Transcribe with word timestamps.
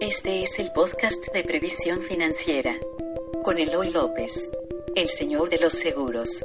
Este 0.00 0.42
es 0.42 0.58
el 0.58 0.72
podcast 0.72 1.32
de 1.32 1.42
previsión 1.42 2.00
financiera 2.00 2.76
con 3.42 3.58
Eloy 3.58 3.90
López, 3.90 4.50
el 4.94 5.08
señor 5.08 5.48
de 5.48 5.58
los 5.58 5.72
seguros. 5.72 6.44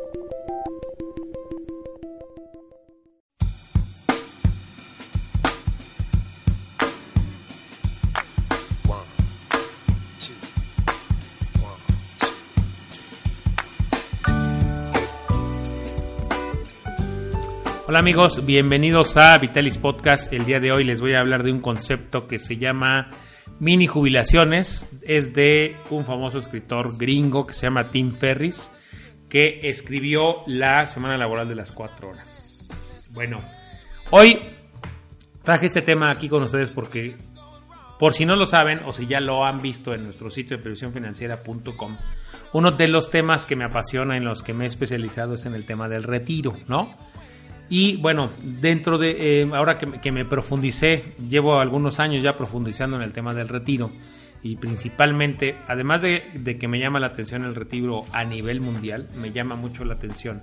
Hola 17.87 17.99
amigos, 17.99 18.45
bienvenidos 18.45 19.17
a 19.17 19.37
Vitalis 19.37 19.77
Podcast. 19.77 20.31
El 20.31 20.45
día 20.45 20.61
de 20.61 20.71
hoy 20.71 20.85
les 20.85 21.01
voy 21.01 21.13
a 21.13 21.19
hablar 21.19 21.43
de 21.43 21.51
un 21.51 21.59
concepto 21.59 22.25
que 22.25 22.37
se 22.37 22.55
llama 22.55 23.09
mini 23.61 23.85
jubilaciones. 23.85 24.89
Es 25.03 25.33
de 25.33 25.77
un 25.91 26.03
famoso 26.03 26.39
escritor 26.39 26.97
gringo 26.97 27.45
que 27.45 27.53
se 27.53 27.67
llama 27.67 27.89
Tim 27.89 28.13
Ferris, 28.13 28.71
que 29.29 29.69
escribió 29.69 30.43
la 30.47 30.85
semana 30.87 31.15
laboral 31.15 31.47
de 31.47 31.55
las 31.55 31.71
cuatro 31.71 32.09
horas. 32.09 33.09
Bueno, 33.13 33.41
hoy 34.09 34.37
traje 35.43 35.67
este 35.67 35.83
tema 35.83 36.11
aquí 36.11 36.27
con 36.27 36.43
ustedes 36.43 36.71
porque, 36.71 37.15
por 37.99 38.13
si 38.13 38.25
no 38.25 38.35
lo 38.35 38.47
saben 38.47 38.79
o 38.85 38.91
si 38.91 39.05
ya 39.05 39.19
lo 39.19 39.45
han 39.45 39.61
visto 39.61 39.93
en 39.93 40.05
nuestro 40.05 40.31
sitio 40.31 40.57
de 40.57 40.63
previsiónfinanciera.com, 40.63 41.97
uno 42.53 42.71
de 42.71 42.87
los 42.87 43.11
temas 43.11 43.45
que 43.45 43.55
me 43.55 43.65
apasiona 43.65 44.17
en 44.17 44.25
los 44.25 44.41
que 44.41 44.53
me 44.53 44.63
he 44.63 44.67
especializado 44.67 45.35
es 45.35 45.45
en 45.45 45.53
el 45.53 45.65
tema 45.65 45.87
del 45.87 46.03
retiro, 46.03 46.57
¿no? 46.67 46.97
Y 47.71 47.95
bueno, 47.95 48.31
dentro 48.43 48.97
de, 48.97 49.43
eh, 49.43 49.49
ahora 49.53 49.77
que, 49.77 50.11
me 50.11 50.25
profundicé, 50.25 51.15
llevo 51.29 51.57
algunos 51.57 52.01
años 52.01 52.21
ya 52.21 52.33
profundizando 52.33 52.97
en 52.97 53.01
el 53.01 53.13
tema 53.13 53.33
del 53.33 53.47
retiro 53.47 53.91
y 54.43 54.57
principalmente, 54.57 55.55
además 55.69 56.01
de, 56.01 56.57
que 56.59 56.67
me 56.67 56.79
llama 56.79 56.99
la 56.99 57.07
atención 57.07 57.45
el 57.45 57.55
retiro 57.55 58.05
a 58.11 58.25
nivel 58.25 58.59
mundial, 58.59 59.07
me 59.15 59.31
llama 59.31 59.55
mucho 59.55 59.85
la 59.85 59.93
atención 59.93 60.41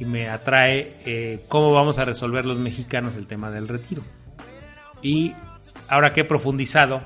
y 0.00 0.04
me 0.04 0.28
atrae 0.28 0.96
eh, 1.06 1.44
cómo 1.46 1.72
vamos 1.72 2.00
a 2.00 2.04
resolver 2.04 2.44
los 2.44 2.58
mexicanos 2.58 3.14
el 3.14 3.28
tema 3.28 3.52
del 3.52 3.68
retiro. 3.68 4.02
Y 5.00 5.34
ahora 5.88 6.12
que 6.12 6.22
he 6.22 6.24
profundizado, 6.24 7.02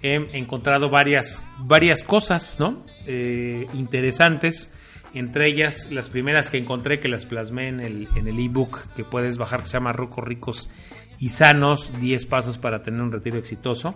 he 0.00 0.14
encontrado 0.38 0.90
varias, 0.90 1.44
varias 1.58 2.04
cosas 2.04 2.60
¿no? 2.60 2.84
Eh, 3.04 3.66
interesantes 3.74 4.72
entre 5.14 5.46
ellas, 5.46 5.90
las 5.90 6.08
primeras 6.08 6.50
que 6.50 6.58
encontré, 6.58 7.00
que 7.00 7.08
las 7.08 7.26
plasmé 7.26 7.68
en 7.68 7.80
el 7.80 8.08
en 8.16 8.28
el 8.28 8.38
ebook 8.38 8.92
que 8.94 9.04
puedes 9.04 9.38
bajar, 9.38 9.60
que 9.60 9.66
se 9.66 9.74
llama 9.74 9.92
Rocos 9.92 10.24
Ricos 10.24 10.70
y 11.18 11.28
Sanos, 11.28 11.92
10 12.00 12.26
pasos 12.26 12.58
para 12.58 12.82
tener 12.82 13.00
un 13.00 13.12
retiro 13.12 13.38
exitoso. 13.38 13.94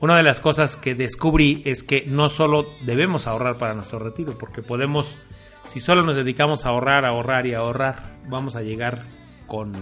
Una 0.00 0.16
de 0.16 0.22
las 0.22 0.40
cosas 0.40 0.76
que 0.76 0.94
descubrí 0.94 1.62
es 1.66 1.82
que 1.82 2.04
no 2.06 2.28
solo 2.28 2.64
debemos 2.86 3.26
ahorrar 3.26 3.56
para 3.56 3.74
nuestro 3.74 3.98
retiro, 3.98 4.38
porque 4.38 4.62
podemos, 4.62 5.18
si 5.66 5.80
solo 5.80 6.02
nos 6.02 6.16
dedicamos 6.16 6.64
a 6.64 6.70
ahorrar, 6.70 7.04
ahorrar 7.06 7.46
y 7.46 7.54
ahorrar, 7.54 8.18
vamos 8.28 8.56
a 8.56 8.62
llegar 8.62 9.04
con 9.46 9.72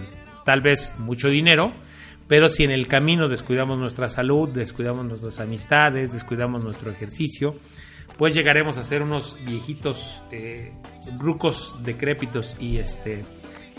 tal 0.45 0.63
vez 0.63 0.95
mucho 0.99 1.29
dinero, 1.29 1.73
pero 2.29 2.51
si 2.51 2.63
en 2.63 2.71
el 2.71 2.87
camino 2.87 3.27
descuidamos 3.29 3.79
nuestra 3.79 4.11
salud, 4.11 4.51
descuidamos 4.51 5.07
nuestras 5.07 5.41
amistades, 5.41 6.13
descuidamos 6.13 6.63
nuestro 6.63 6.91
ejercicio, 6.91 7.55
pues 8.19 8.35
llegaremos 8.35 8.77
a 8.77 8.83
ser 8.83 9.03
unos 9.03 9.37
viejitos 9.47 10.23
eh, 10.31 10.73
rucos 11.19 11.77
decrépitos 11.83 12.57
y 12.61 12.77
este 12.77 13.25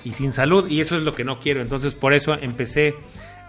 y 0.04 0.12
sin 0.12 0.32
salud. 0.32 0.68
Y 0.68 0.80
eso 0.80 0.96
es 0.96 1.04
lo 1.04 1.12
que 1.12 1.24
no 1.24 1.40
quiero. 1.40 1.62
Entonces 1.62 1.94
por 1.94 2.14
eso 2.14 2.34
empecé 2.34 2.96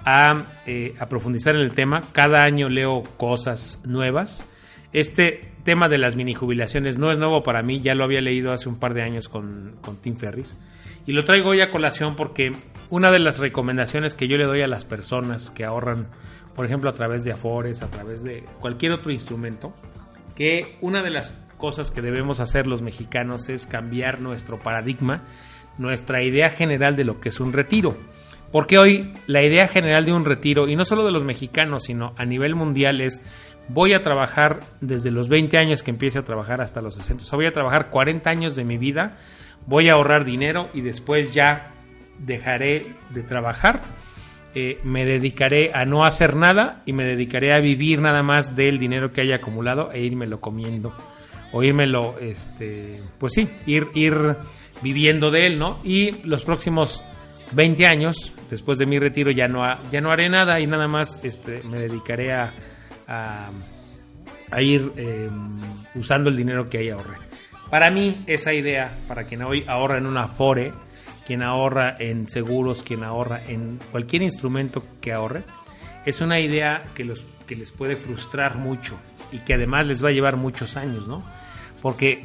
a, 0.05 0.27
eh, 0.67 0.95
a 0.99 1.07
profundizar 1.07 1.55
en 1.55 1.63
el 1.63 1.73
tema. 1.73 2.03
Cada 2.13 2.43
año 2.43 2.69
leo 2.69 3.03
cosas 3.17 3.83
nuevas. 3.87 4.47
Este 4.93 5.53
tema 5.65 5.89
de 5.89 5.99
las 5.99 6.17
mini 6.17 6.35
jubilaciones 6.35 6.99
no 6.99 7.11
es 7.11 7.19
nuevo 7.19 7.43
para 7.43 7.63
mí. 7.63 7.81
Ya 7.81 7.95
lo 7.95 8.05
había 8.05 8.21
leído 8.21 8.53
hace 8.53 8.69
un 8.69 8.79
par 8.79 8.93
de 8.93 9.03
años 9.03 9.29
con, 9.29 9.77
con 9.81 9.97
Tim 9.97 10.17
Ferris 10.17 10.57
y 11.07 11.13
lo 11.13 11.25
traigo 11.25 11.51
hoy 11.51 11.61
a 11.61 11.71
colación 11.71 12.17
porque 12.17 12.53
una 12.91 13.11
de 13.11 13.19
las 13.19 13.39
recomendaciones 13.39 14.15
que 14.15 14.29
yo 14.29 14.37
le 14.37 14.45
doy 14.45 14.63
a 14.63 14.67
las 14.67 14.85
personas 14.85 15.51
que 15.51 15.65
ahorran 15.65 16.09
por 16.55 16.67
ejemplo 16.67 16.91
a 16.91 16.93
través 16.93 17.25
de 17.25 17.33
Afores 17.33 17.83
a 17.83 17.91
través 17.91 18.23
de 18.23 18.45
cualquier 18.61 18.93
otro 18.93 19.13
instrumento 19.13 19.75
que 20.35 20.77
una 20.81 21.03
de 21.03 21.11
las 21.11 21.35
cosas 21.61 21.91
que 21.91 22.01
debemos 22.01 22.41
hacer 22.41 22.67
los 22.67 22.83
mexicanos 22.83 23.49
es 23.49 23.67
cambiar 23.67 24.21
nuestro 24.21 24.59
paradigma, 24.59 25.23
nuestra 25.79 26.23
idea 26.23 26.51
general 26.51 26.97
de 26.97 27.05
lo 27.05 27.21
que 27.21 27.29
es 27.29 27.39
un 27.39 27.53
retiro. 27.53 27.97
Porque 28.51 28.79
hoy 28.79 29.13
la 29.27 29.45
idea 29.45 29.69
general 29.69 30.05
de 30.05 30.13
un 30.13 30.25
retiro, 30.25 30.67
y 30.67 30.75
no 30.75 30.85
solo 30.85 31.05
de 31.05 31.13
los 31.13 31.23
mexicanos, 31.23 31.85
sino 31.85 32.15
a 32.17 32.25
nivel 32.25 32.57
mundial 32.57 33.01
es 33.01 33.23
voy 33.69 33.93
a 33.93 34.01
trabajar 34.01 34.61
desde 34.81 35.13
los 35.13 35.29
20 35.29 35.57
años 35.59 35.85
que 35.85 35.93
empiece 35.93 36.19
a 36.19 36.23
trabajar 36.23 36.61
hasta 36.61 36.81
los 36.81 36.97
60. 36.97 37.23
O 37.31 37.37
voy 37.37 37.47
a 37.47 37.53
trabajar 37.53 37.91
40 37.91 38.29
años 38.29 38.57
de 38.57 38.65
mi 38.65 38.79
vida, 38.79 39.19
voy 39.67 39.89
a 39.89 39.95
ahorrar 39.95 40.25
dinero 40.25 40.69
y 40.75 40.81
después 40.81 41.33
ya 41.35 41.73
dejaré 42.19 42.95
de 43.11 43.23
trabajar 43.23 43.81
eh, 44.53 44.81
me 44.83 45.05
dedicaré 45.05 45.71
a 45.73 45.85
no 45.85 46.05
hacer 46.05 46.35
nada 46.35 46.83
y 46.85 46.93
me 46.93 47.05
dedicaré 47.05 47.55
a 47.55 47.61
vivir 47.61 48.01
nada 48.01 48.25
más 48.25 48.57
del 48.57 48.81
dinero 48.81 49.13
que 49.13 49.21
haya 49.21 49.37
acumulado 49.37 49.93
e 49.93 50.09
lo 50.09 50.41
comiendo 50.41 50.93
o 51.53 51.63
lo 51.63 52.19
este, 52.19 53.01
pues 53.19 53.35
sí, 53.35 53.49
ir, 53.67 53.89
ir 53.95 54.37
viviendo 54.83 55.31
de 55.31 55.47
él, 55.47 55.59
¿no? 55.59 55.79
Y 55.85 56.23
los 56.27 56.45
próximos 56.45 57.05
20 57.53 57.87
años, 57.87 58.33
después 58.51 58.79
de 58.79 58.87
mi 58.87 58.99
retiro, 58.99 59.31
ya 59.31 59.47
no, 59.47 59.63
ya 59.93 60.01
no 60.01 60.11
haré 60.11 60.29
nada 60.29 60.59
y 60.59 60.67
nada 60.67 60.89
más 60.89 61.21
este, 61.23 61.63
me 61.63 61.79
dedicaré 61.79 62.33
a, 62.33 62.53
a, 63.07 64.63
ir 64.63 64.93
em, 64.97 65.61
usando 65.95 66.29
el 66.29 66.37
dinero 66.37 66.69
que 66.69 66.79
ahí 66.79 66.91
ahorré. 66.91 67.30
Para 67.71 67.91
mí, 67.91 68.25
esa 68.27 68.53
idea, 68.53 68.99
para 69.07 69.25
quien 69.25 69.43
hoy 69.43 69.65
ahorra 69.69 69.99
en 69.99 70.07
una 70.07 70.25
Afore, 70.25 70.73
quien 71.25 71.43
ahorra 71.43 71.97
en 71.99 72.29
seguros, 72.29 72.83
quien 72.83 73.05
ahorra 73.05 73.43
en 73.47 73.79
cualquier 73.93 74.23
instrumento 74.23 74.83
que 75.01 75.13
ahorre, 75.13 75.45
es 76.05 76.21
una 76.21 76.41
idea 76.41 76.85
que, 76.95 77.05
los, 77.05 77.25
que 77.47 77.55
les 77.55 77.71
puede 77.71 77.95
frustrar 77.95 78.59
mucho 78.59 78.99
y 79.31 79.39
que 79.39 79.55
además 79.55 79.87
les 79.87 80.05
va 80.05 80.09
a 80.09 80.13
llevar 80.13 80.37
muchos 80.37 80.77
años, 80.77 81.07
¿no? 81.07 81.23
Porque 81.81 82.25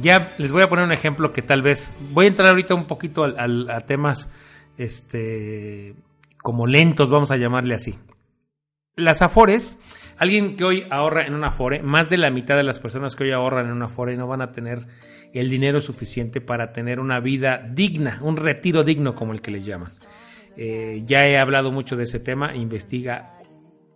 ya 0.00 0.34
les 0.38 0.52
voy 0.52 0.62
a 0.62 0.68
poner 0.68 0.84
un 0.84 0.92
ejemplo 0.92 1.32
que 1.32 1.42
tal 1.42 1.62
vez 1.62 1.96
voy 2.12 2.26
a 2.26 2.28
entrar 2.28 2.50
ahorita 2.50 2.74
un 2.74 2.84
poquito 2.84 3.24
a 3.24 3.80
temas 3.80 4.30
este 4.78 5.94
como 6.42 6.66
lentos, 6.66 7.10
vamos 7.10 7.30
a 7.32 7.36
llamarle 7.36 7.74
así. 7.74 7.98
Las 8.96 9.22
afores, 9.22 9.78
alguien 10.18 10.56
que 10.56 10.64
hoy 10.64 10.84
ahorra 10.90 11.26
en 11.26 11.34
una 11.34 11.48
afore, 11.48 11.82
más 11.82 12.10
de 12.10 12.18
la 12.18 12.30
mitad 12.30 12.56
de 12.56 12.64
las 12.64 12.80
personas 12.80 13.14
que 13.14 13.24
hoy 13.24 13.32
ahorran 13.32 13.66
en 13.66 13.72
una 13.72 13.86
afore 13.86 14.16
no 14.16 14.26
van 14.26 14.42
a 14.42 14.52
tener 14.52 14.86
el 15.32 15.48
dinero 15.48 15.80
suficiente 15.80 16.40
para 16.40 16.72
tener 16.72 16.98
una 16.98 17.20
vida 17.20 17.62
digna, 17.72 18.18
un 18.22 18.36
retiro 18.36 18.82
digno 18.82 19.14
como 19.14 19.32
el 19.32 19.40
que 19.40 19.52
les 19.52 19.64
llaman. 19.64 19.90
Eh, 20.56 21.02
ya 21.06 21.26
he 21.26 21.38
hablado 21.38 21.70
mucho 21.70 21.96
de 21.96 22.04
ese 22.04 22.18
tema, 22.18 22.56
investiga, 22.56 23.36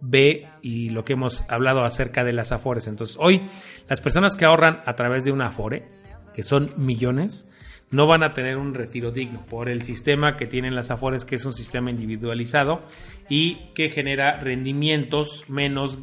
ve 0.01 0.49
y 0.63 0.91
lo 0.91 1.05
que 1.05 1.15
hemos 1.15 1.45
hablado 1.51 1.83
acerca 1.83 2.23
de 2.23 2.33
las 2.33 2.53
afores. 2.53 2.87
Entonces, 2.87 3.17
hoy 3.19 3.43
las 3.89 4.01
personas 4.01 4.37
que 4.37 4.45
ahorran 4.45 4.81
a 4.87 4.95
través 4.95 5.25
de 5.25 5.33
una 5.33 5.49
afore, 5.49 5.89
que 6.35 6.45
son 6.45 6.71
millones, 6.77 7.49
no 7.95 8.07
van 8.07 8.23
a 8.23 8.35
tener 8.35 8.57
un 8.57 8.75
retiro 8.75 9.11
digno 9.11 9.45
por 9.47 9.69
el 9.69 9.83
sistema 9.83 10.37
que 10.37 10.47
tienen 10.47 10.75
las 10.75 10.91
afores, 10.91 11.25
que 11.25 11.37
es 11.37 11.45
un 11.45 11.55
sistema 11.55 11.91
individualizado 11.91 12.83
y 13.29 13.71
que 13.75 13.89
genera 13.89 14.41
rendimientos 14.41 15.49
menos 15.49 15.99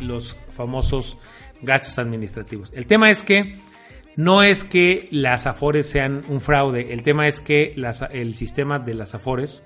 los 0.00 0.36
famosos 0.56 1.18
gastos 1.62 1.98
administrativos. 1.98 2.72
El 2.74 2.86
tema 2.86 3.10
es 3.10 3.22
que 3.22 3.58
no 4.16 4.42
es 4.42 4.64
que 4.64 5.08
las 5.10 5.46
Afores 5.46 5.88
sean 5.88 6.22
un 6.28 6.40
fraude, 6.40 6.94
el 6.94 7.02
tema 7.02 7.28
es 7.28 7.40
que 7.40 7.74
el 8.12 8.34
sistema 8.34 8.78
de 8.78 8.94
las 8.94 9.14
Afores 9.14 9.62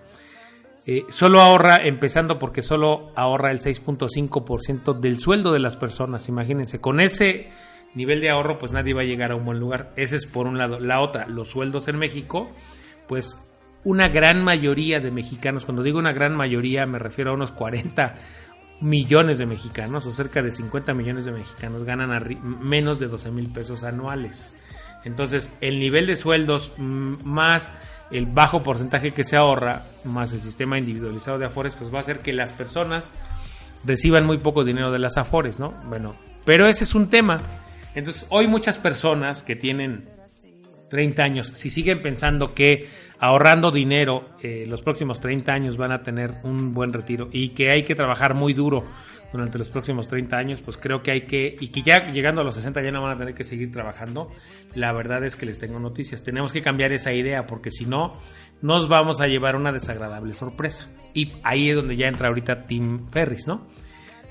eh, 0.86 1.04
solo 1.08 1.40
ahorra, 1.40 1.76
empezando 1.84 2.38
porque 2.38 2.62
solo 2.62 3.12
ahorra 3.14 3.52
el 3.52 3.60
6.5% 3.60 4.98
del 4.98 5.20
sueldo 5.20 5.52
de 5.52 5.60
las 5.60 5.76
personas. 5.76 6.28
Imagínense, 6.28 6.80
con 6.80 7.00
ese 7.00 7.48
nivel 7.94 8.20
de 8.20 8.30
ahorro, 8.30 8.58
pues 8.58 8.72
nadie 8.72 8.94
va 8.94 9.02
a 9.02 9.04
llegar 9.04 9.32
a 9.32 9.36
un 9.36 9.44
buen 9.44 9.58
lugar. 9.58 9.92
Ese 9.96 10.16
es 10.16 10.26
por 10.26 10.46
un 10.46 10.58
lado. 10.58 10.78
La 10.78 11.00
otra, 11.00 11.26
los 11.26 11.50
sueldos 11.50 11.88
en 11.88 11.98
México, 11.98 12.50
pues 13.08 13.38
una 13.84 14.08
gran 14.08 14.42
mayoría 14.44 15.00
de 15.00 15.10
mexicanos, 15.10 15.64
cuando 15.64 15.82
digo 15.82 15.98
una 15.98 16.12
gran 16.12 16.36
mayoría 16.36 16.86
me 16.86 16.98
refiero 16.98 17.30
a 17.30 17.34
unos 17.34 17.52
40 17.52 18.14
millones 18.80 19.38
de 19.38 19.46
mexicanos, 19.46 20.06
o 20.06 20.12
cerca 20.12 20.42
de 20.42 20.50
50 20.50 20.94
millones 20.94 21.24
de 21.26 21.32
mexicanos, 21.32 21.84
ganan 21.84 22.10
menos 22.62 22.98
de 22.98 23.08
12 23.08 23.30
mil 23.30 23.50
pesos 23.50 23.84
anuales. 23.84 24.54
Entonces, 25.04 25.52
el 25.60 25.78
nivel 25.78 26.06
de 26.06 26.16
sueldos 26.16 26.72
más 26.78 27.72
el 28.10 28.26
bajo 28.26 28.62
porcentaje 28.62 29.12
que 29.12 29.24
se 29.24 29.36
ahorra, 29.36 29.82
más 30.04 30.32
el 30.32 30.42
sistema 30.42 30.78
individualizado 30.78 31.38
de 31.38 31.46
Afores, 31.46 31.74
pues 31.74 31.92
va 31.92 31.98
a 31.98 32.00
hacer 32.00 32.18
que 32.18 32.32
las 32.32 32.52
personas 32.52 33.12
reciban 33.84 34.26
muy 34.26 34.38
poco 34.38 34.64
dinero 34.64 34.90
de 34.90 34.98
las 34.98 35.16
Afores, 35.16 35.60
¿no? 35.60 35.74
Bueno, 35.86 36.14
pero 36.44 36.66
ese 36.66 36.84
es 36.84 36.94
un 36.94 37.08
tema. 37.08 37.40
Entonces, 37.94 38.26
hoy 38.30 38.46
muchas 38.46 38.78
personas 38.78 39.42
que 39.42 39.56
tienen 39.56 40.04
30 40.90 41.22
años, 41.22 41.46
si 41.48 41.70
siguen 41.70 42.02
pensando 42.02 42.54
que 42.54 42.88
ahorrando 43.18 43.70
dinero 43.70 44.30
eh, 44.42 44.64
los 44.66 44.82
próximos 44.82 45.20
30 45.20 45.52
años 45.52 45.76
van 45.76 45.92
a 45.92 46.02
tener 46.02 46.36
un 46.42 46.74
buen 46.74 46.92
retiro 46.92 47.28
y 47.32 47.50
que 47.50 47.70
hay 47.70 47.84
que 47.84 47.94
trabajar 47.94 48.34
muy 48.34 48.52
duro 48.52 48.84
durante 49.32 49.58
los 49.58 49.68
próximos 49.68 50.08
30 50.08 50.36
años, 50.36 50.60
pues 50.60 50.76
creo 50.76 51.02
que 51.02 51.12
hay 51.12 51.20
que, 51.22 51.54
y 51.60 51.68
que 51.68 51.82
ya 51.82 52.06
llegando 52.06 52.40
a 52.40 52.44
los 52.44 52.56
60 52.56 52.82
ya 52.82 52.90
no 52.90 53.02
van 53.02 53.12
a 53.12 53.18
tener 53.18 53.34
que 53.34 53.44
seguir 53.44 53.70
trabajando, 53.70 54.32
la 54.74 54.92
verdad 54.92 55.22
es 55.22 55.36
que 55.36 55.46
les 55.46 55.58
tengo 55.58 55.78
noticias. 55.78 56.24
Tenemos 56.24 56.52
que 56.52 56.62
cambiar 56.62 56.92
esa 56.92 57.12
idea 57.12 57.46
porque 57.46 57.70
si 57.70 57.86
no, 57.86 58.16
nos 58.60 58.88
vamos 58.88 59.20
a 59.20 59.28
llevar 59.28 59.54
una 59.54 59.70
desagradable 59.70 60.34
sorpresa. 60.34 60.88
Y 61.14 61.32
ahí 61.44 61.70
es 61.70 61.76
donde 61.76 61.96
ya 61.96 62.08
entra 62.08 62.28
ahorita 62.28 62.66
Tim 62.66 63.08
Ferris, 63.08 63.46
¿no? 63.46 63.68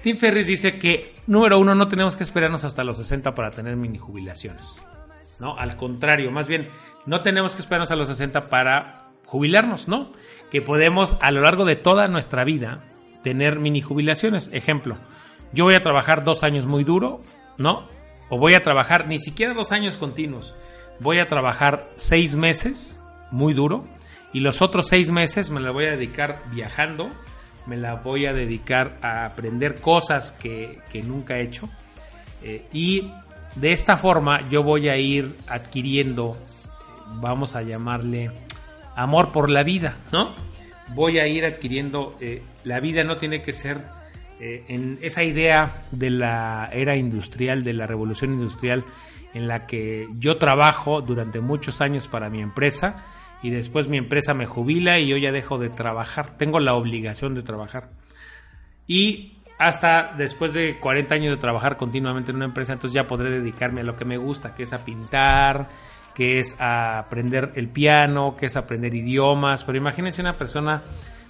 Tim 0.03 0.17
Ferris 0.17 0.47
dice 0.47 0.79
que, 0.79 1.15
número 1.27 1.59
uno, 1.59 1.75
no 1.75 1.87
tenemos 1.87 2.15
que 2.15 2.23
esperarnos 2.23 2.63
hasta 2.63 2.83
los 2.83 2.97
60 2.97 3.35
para 3.35 3.51
tener 3.51 3.75
mini 3.75 3.97
jubilaciones. 3.97 4.81
¿no? 5.39 5.57
Al 5.57 5.75
contrario, 5.75 6.31
más 6.31 6.47
bien, 6.47 6.69
no 7.05 7.21
tenemos 7.21 7.55
que 7.55 7.61
esperarnos 7.61 7.91
a 7.91 7.95
los 7.95 8.07
60 8.07 8.49
para 8.49 9.09
jubilarnos, 9.25 9.87
¿no? 9.87 10.11
Que 10.51 10.61
podemos 10.61 11.17
a 11.21 11.31
lo 11.31 11.41
largo 11.41 11.65
de 11.65 11.75
toda 11.75 12.07
nuestra 12.07 12.43
vida 12.43 12.79
tener 13.23 13.59
mini 13.59 13.81
jubilaciones. 13.81 14.49
Ejemplo, 14.53 14.97
yo 15.53 15.65
voy 15.65 15.75
a 15.75 15.81
trabajar 15.81 16.23
dos 16.23 16.43
años 16.43 16.65
muy 16.65 16.83
duro, 16.83 17.19
¿no? 17.57 17.87
O 18.29 18.37
voy 18.37 18.53
a 18.53 18.63
trabajar 18.63 19.07
ni 19.07 19.19
siquiera 19.19 19.53
dos 19.53 19.71
años 19.71 19.97
continuos. 19.97 20.55
Voy 20.99 21.19
a 21.19 21.27
trabajar 21.27 21.85
seis 21.95 22.35
meses 22.35 23.01
muy 23.31 23.53
duro 23.53 23.85
y 24.33 24.41
los 24.41 24.61
otros 24.61 24.87
seis 24.87 25.11
meses 25.11 25.49
me 25.49 25.59
la 25.59 25.71
voy 25.71 25.85
a 25.85 25.91
dedicar 25.91 26.41
viajando, 26.51 27.09
me 27.69 27.77
la 27.77 27.95
voy 27.95 28.25
a 28.25 28.33
dedicar 28.33 28.97
a 29.03 29.25
aprender 29.25 29.75
cosas 29.75 30.31
que, 30.31 30.81
nunca 31.03 31.37
he 31.37 31.43
hecho. 31.43 31.69
Eh, 32.43 32.65
y 32.73 33.11
de 33.55 33.71
esta 33.71 33.95
forma 33.95 34.49
yo 34.49 34.63
voy 34.63 34.89
a 34.89 34.97
ir 34.97 35.31
adquiriendo, 35.47 36.35
vamos 37.21 37.55
a 37.55 37.61
llamarle, 37.61 38.31
amor 38.95 39.31
por 39.31 39.51
la 39.51 39.63
vida, 39.63 39.97
¿no? 40.11 40.33
Voy 40.95 41.19
a 41.19 41.27
ir 41.27 41.45
adquiriendo, 41.45 42.17
eh, 42.19 42.41
la 42.63 42.79
vida 42.79 43.03
no 43.03 43.17
tiene 43.17 43.43
que 43.43 43.53
ser 43.53 43.81
eh, 44.39 44.63
en 44.67 44.97
esa 45.03 45.23
idea 45.23 45.83
de 45.91 46.09
la 46.09 46.69
era 46.73 46.95
industrial, 46.95 47.63
de 47.63 47.73
la 47.73 47.85
revolución 47.85 48.33
industrial, 48.33 48.83
en 49.35 49.47
la 49.47 49.67
que 49.67 50.07
yo 50.17 50.37
trabajo 50.37 51.01
durante 51.01 51.39
muchos 51.39 51.81
años 51.81 52.07
para 52.07 52.31
mi 52.31 52.41
empresa 52.41 53.05
y 53.41 53.49
después 53.49 53.87
mi 53.87 53.97
empresa 53.97 54.33
me 54.33 54.45
jubila 54.45 54.99
y 54.99 55.07
yo 55.07 55.17
ya 55.17 55.31
dejo 55.31 55.57
de 55.57 55.69
trabajar, 55.69 56.37
tengo 56.37 56.59
la 56.59 56.75
obligación 56.75 57.35
de 57.35 57.43
trabajar. 57.43 57.89
Y 58.87 59.33
hasta 59.59 60.13
después 60.17 60.53
de 60.53 60.79
40 60.79 61.15
años 61.15 61.35
de 61.35 61.41
trabajar 61.41 61.77
continuamente 61.77 62.31
en 62.31 62.37
una 62.37 62.45
empresa, 62.45 62.73
entonces 62.73 62.95
ya 62.95 63.07
podré 63.07 63.29
dedicarme 63.29 63.81
a 63.81 63.83
lo 63.83 63.95
que 63.95 64.05
me 64.05 64.17
gusta, 64.17 64.55
que 64.55 64.63
es 64.63 64.73
a 64.73 64.83
pintar, 64.83 65.69
que 66.15 66.39
es 66.39 66.59
a 66.59 66.99
aprender 66.99 67.51
el 67.55 67.69
piano, 67.69 68.35
que 68.35 68.47
es 68.47 68.57
aprender 68.57 68.93
idiomas. 68.95 69.63
Pero 69.63 69.77
imagínense 69.77 70.21
una 70.21 70.33
persona 70.33 70.81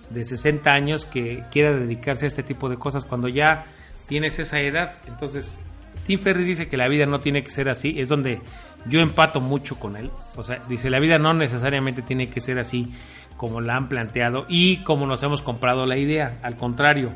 de 0.09 0.23
60 0.23 0.71
años 0.71 1.05
que 1.05 1.43
quiera 1.51 1.71
dedicarse 1.71 2.25
a 2.25 2.27
este 2.27 2.43
tipo 2.43 2.69
de 2.69 2.77
cosas 2.77 3.05
cuando 3.05 3.27
ya 3.27 3.65
tienes 4.07 4.39
esa 4.39 4.59
edad. 4.59 4.93
Entonces, 5.07 5.59
Tim 6.05 6.19
Ferris 6.19 6.47
dice 6.47 6.67
que 6.67 6.77
la 6.77 6.87
vida 6.87 7.05
no 7.05 7.19
tiene 7.19 7.43
que 7.43 7.51
ser 7.51 7.69
así, 7.69 7.99
es 7.99 8.09
donde 8.09 8.41
yo 8.85 9.01
empato 9.01 9.41
mucho 9.41 9.79
con 9.79 9.95
él. 9.95 10.11
O 10.35 10.43
sea, 10.43 10.61
dice, 10.67 10.89
la 10.89 10.99
vida 10.99 11.17
no 11.17 11.33
necesariamente 11.33 12.01
tiene 12.01 12.29
que 12.29 12.41
ser 12.41 12.59
así 12.59 12.93
como 13.37 13.61
la 13.61 13.75
han 13.75 13.89
planteado 13.89 14.45
y 14.49 14.77
como 14.83 15.05
nos 15.05 15.23
hemos 15.23 15.41
comprado 15.41 15.85
la 15.85 15.97
idea. 15.97 16.39
Al 16.43 16.57
contrario, 16.57 17.13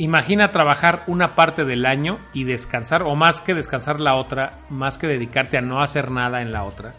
Imagina 0.00 0.52
trabajar 0.52 1.02
una 1.08 1.34
parte 1.34 1.64
del 1.64 1.84
año 1.84 2.20
y 2.32 2.44
descansar, 2.44 3.02
o 3.02 3.16
más 3.16 3.40
que 3.40 3.52
descansar 3.52 4.00
la 4.00 4.14
otra, 4.14 4.52
más 4.70 4.96
que 4.96 5.08
dedicarte 5.08 5.58
a 5.58 5.60
no 5.60 5.82
hacer 5.82 6.12
nada 6.12 6.40
en 6.40 6.52
la 6.52 6.62
otra. 6.62 6.94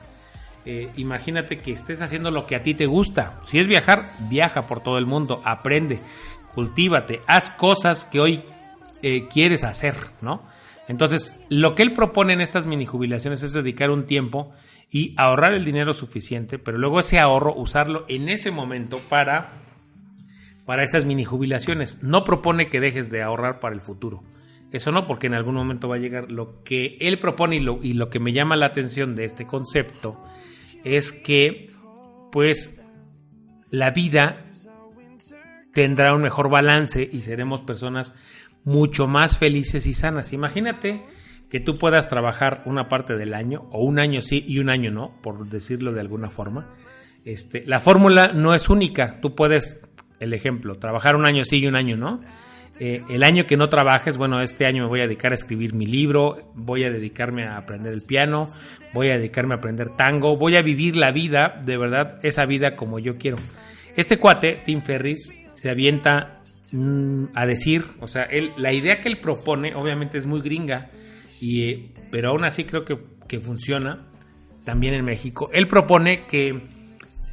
Eh, 0.66 0.92
imagínate 0.98 1.60
que 1.60 1.72
estés 1.72 2.02
haciendo 2.02 2.30
lo 2.30 2.46
que 2.46 2.58
a 2.58 2.62
ti 2.62 2.74
te 2.74 2.88
gusta. 2.88 3.40
Si 3.46 3.58
es 3.58 3.68
viajar, 3.68 4.04
viaja 4.28 4.64
por 4.64 4.82
todo 4.82 4.98
el 4.98 5.06
mundo, 5.06 5.42
aprende, 5.46 6.02
cultívate, 6.54 7.22
haz 7.26 7.52
cosas 7.52 8.04
que 8.04 8.20
hoy 8.20 8.44
eh, 9.02 9.30
quieres 9.30 9.64
hacer, 9.64 9.96
¿no? 10.20 10.42
Entonces, 10.90 11.40
lo 11.50 11.76
que 11.76 11.84
él 11.84 11.94
propone 11.94 12.34
en 12.34 12.42
estas 12.42 12.66
mini 12.66 12.86
jubilaciones 12.86 13.44
es 13.44 13.54
dedicar 13.54 13.92
un 13.92 14.08
tiempo 14.08 14.52
y 14.90 15.14
ahorrar 15.18 15.54
el 15.54 15.64
dinero 15.64 15.94
suficiente, 15.94 16.58
pero 16.58 16.80
luego 16.80 17.00
ese 17.00 17.20
ahorro 17.20 17.54
usarlo 17.56 18.06
en 18.10 18.28
ese 18.28 18.50
momento 18.50 18.98
para 19.08 19.62
para 20.66 20.84
esas 20.84 21.06
mini 21.06 21.24
jubilaciones. 21.24 22.04
No 22.04 22.24
propone 22.24 22.70
que 22.70 22.80
dejes 22.80 23.10
de 23.10 23.24
ahorrar 23.24 23.60
para 23.60 23.74
el 23.74 23.82
futuro. 23.82 24.24
Eso 24.72 24.92
no, 24.92 25.06
porque 25.06 25.28
en 25.28 25.34
algún 25.34 25.56
momento 25.56 25.88
va 25.88 25.96
a 25.96 26.00
llegar. 26.00 26.32
Lo 26.32 26.64
que 26.64 26.98
él 27.00 27.18
propone 27.18 27.56
y 27.56 27.60
lo, 27.60 27.80
y 27.84 27.94
lo 27.94 28.10
que 28.10 28.20
me 28.20 28.34
llama 28.34 28.56
la 28.56 28.68
atención 28.68 29.16
de 29.16 29.26
este 29.26 29.46
concepto 29.46 30.24
es 30.84 31.12
que, 31.12 31.72
pues, 32.32 32.80
la 33.72 33.92
vida 33.92 34.46
tendrá 35.74 36.16
un 36.16 36.22
mejor 36.22 36.50
balance 36.50 37.08
y 37.12 37.22
seremos 37.22 37.62
personas 37.62 38.14
mucho 38.70 39.08
más 39.08 39.38
felices 39.38 39.88
y 39.88 39.94
sanas. 39.94 40.32
Imagínate 40.32 41.04
que 41.50 41.60
tú 41.60 41.74
puedas 41.78 42.08
trabajar 42.08 42.62
una 42.66 42.88
parte 42.88 43.18
del 43.18 43.34
año, 43.34 43.68
o 43.72 43.84
un 43.84 44.00
año 44.00 44.22
sí 44.22 44.44
y 44.48 44.60
un 44.60 44.70
año 44.70 44.92
no, 44.92 45.12
por 45.22 45.50
decirlo 45.50 45.92
de 45.92 46.02
alguna 46.02 46.30
forma. 46.30 46.68
Este, 47.26 47.64
la 47.66 47.80
fórmula 47.80 48.32
no 48.34 48.54
es 48.54 48.70
única. 48.70 49.20
Tú 49.22 49.34
puedes 49.34 49.82
el 50.20 50.34
ejemplo, 50.34 50.76
trabajar 50.76 51.16
un 51.16 51.26
año 51.26 51.44
sí 51.44 51.58
y 51.58 51.68
un 51.68 51.76
año 51.76 51.98
no. 51.98 52.20
Eh, 52.80 53.02
el 53.10 53.24
año 53.24 53.46
que 53.46 53.58
no 53.58 53.68
trabajes, 53.68 54.18
bueno, 54.18 54.42
este 54.42 54.66
año 54.66 54.84
me 54.84 54.90
voy 54.90 55.00
a 55.02 55.04
dedicar 55.04 55.32
a 55.32 55.36
escribir 55.36 55.74
mi 55.74 55.86
libro, 55.86 56.52
voy 56.54 56.86
a 56.86 56.92
dedicarme 56.92 57.44
a 57.44 57.58
aprender 57.58 57.92
el 57.92 58.04
piano, 58.08 58.46
voy 58.94 59.10
a 59.10 59.18
dedicarme 59.18 59.56
a 59.56 59.58
aprender 59.58 59.96
tango, 59.98 60.38
voy 60.38 60.56
a 60.56 60.62
vivir 60.62 60.96
la 60.96 61.12
vida, 61.12 61.60
de 61.66 61.78
verdad, 61.78 62.20
esa 62.24 62.46
vida 62.46 62.76
como 62.76 63.00
yo 63.00 63.18
quiero. 63.18 63.38
Este 63.98 64.18
cuate, 64.18 64.60
Tim 64.66 64.82
Ferris, 64.82 65.34
se 65.56 65.70
avienta 65.70 66.39
mm, 66.72 67.26
a 67.34 67.46
decir, 67.46 67.84
o 68.00 68.08
sea, 68.08 68.24
él, 68.24 68.52
la 68.58 68.74
idea 68.74 69.02
que 69.02 69.10
él 69.10 69.20
propone, 69.20 69.76
obviamente 69.76 70.18
es 70.18 70.26
muy 70.26 70.42
gringa, 70.42 70.90
y, 71.40 71.64
eh, 71.64 71.94
pero 72.12 72.30
aún 72.30 72.44
así 72.46 72.64
creo 72.64 72.86
que, 72.86 72.98
que 73.28 73.40
funciona 73.40 74.08
también 74.66 74.94
en 74.94 75.06
México. 75.06 75.50
Él 75.54 75.68
propone 75.68 76.26
que 76.26 76.62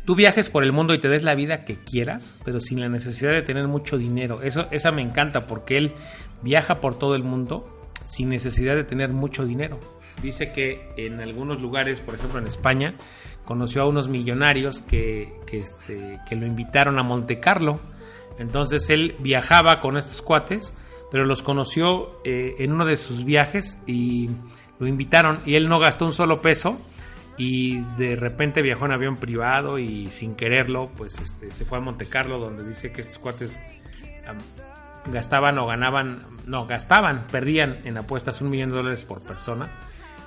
tú 0.05 0.15
viajes 0.15 0.49
por 0.49 0.62
el 0.62 0.73
mundo 0.73 0.94
y 0.94 1.00
te 1.00 1.09
des 1.09 1.23
la 1.23 1.35
vida 1.35 1.65
que 1.65 1.75
quieras, 1.75 2.38
pero 2.44 2.61
sin 2.61 2.81
la 2.81 2.88
necesidad 2.88 3.33
de 3.33 3.43
tener 3.43 3.67
mucho 3.67 3.99
dinero. 3.99 4.43
Eso, 4.43 4.69
esa 4.71 4.91
me 4.93 5.03
encanta 5.03 5.47
porque 5.47 5.77
él 5.77 5.93
viaja 6.43 6.81
por 6.81 6.99
todo 6.99 7.15
el 7.15 7.25
mundo 7.25 7.89
sin 8.05 8.29
necesidad 8.29 8.77
de 8.77 8.85
tener 8.85 9.11
mucho 9.11 9.44
dinero. 9.44 9.81
Dice 10.23 10.53
que 10.53 10.93
en 10.97 11.21
algunos 11.21 11.61
lugares, 11.61 12.00
por 12.00 12.15
ejemplo 12.15 12.39
en 12.39 12.47
España, 12.47 12.94
conoció 13.44 13.82
a 13.82 13.89
unos 13.89 14.09
millonarios 14.09 14.81
que, 14.81 15.32
que, 15.47 15.59
este, 15.59 16.21
que 16.29 16.37
lo 16.37 16.47
invitaron 16.47 16.99
a 16.99 17.03
Monte 17.03 17.41
Carlo. 17.41 17.81
Entonces 18.38 18.91
él 18.91 19.17
viajaba 19.19 19.81
con 19.81 19.97
estos 19.97 20.23
cuates, 20.23 20.75
pero 21.11 21.25
los 21.25 21.43
conoció 21.43 22.21
eh, 22.25 22.56
en 22.58 22.72
uno 22.72 22.84
de 22.84 22.96
sus 22.96 23.25
viajes 23.25 23.79
y 23.87 24.29
lo 24.79 24.87
invitaron 24.87 25.41
y 25.46 25.55
él 25.55 25.69
no 25.69 25.79
gastó 25.79 26.05
un 26.05 26.13
solo 26.13 26.41
peso 26.43 26.79
y 27.39 27.81
de 27.99 28.17
repente 28.17 28.63
viajó 28.63 28.87
en 28.87 28.93
avión 28.93 29.17
privado 29.17 29.79
y 29.79 30.10
sin 30.10 30.34
quererlo, 30.34 30.91
pues 30.96 31.19
este, 31.20 31.51
se 31.51 31.65
fue 31.65 31.79
a 31.79 31.81
Monte 31.81 32.06
Carlo 32.06 32.39
donde 32.39 32.67
dice 32.67 32.93
que 32.93 33.03
estos 33.03 33.19
cuates 33.19 33.60
gastaban 35.06 35.58
o 35.58 35.67
ganaban, 35.67 36.19
no, 36.46 36.67
gastaban, 36.67 37.27
perdían 37.31 37.79
en 37.84 37.99
apuestas 37.99 38.41
un 38.41 38.51
millón 38.51 38.70
de 38.70 38.77
dólares 38.77 39.05
por 39.05 39.25
persona. 39.27 39.70